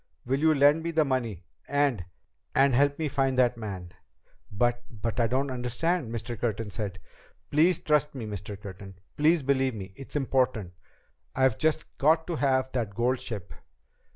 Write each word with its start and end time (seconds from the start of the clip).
Will 0.25 0.39
you 0.39 0.55
lend 0.55 0.81
me 0.81 0.89
the 0.89 1.05
money 1.05 1.45
and 1.67 2.05
and 2.55 2.73
help 2.73 2.97
me 2.97 3.07
find 3.07 3.37
that 3.37 3.55
man?" 3.55 3.91
"But 4.51 4.81
but 4.99 5.19
I 5.19 5.27
don't 5.27 5.51
understand," 5.51 6.11
Mr. 6.11 6.35
Curtin 6.39 6.71
said. 6.71 6.97
"Please 7.51 7.77
trust 7.77 8.15
me, 8.15 8.25
Mr. 8.25 8.59
Curtin! 8.59 8.95
Please 9.15 9.43
believe 9.43 9.75
me! 9.75 9.93
It's 9.95 10.15
important! 10.15 10.73
I've 11.35 11.59
just 11.59 11.85
got 11.99 12.25
to 12.25 12.37
have 12.37 12.71
that 12.71 12.95
gold 12.95 13.19
ship!" 13.19 13.53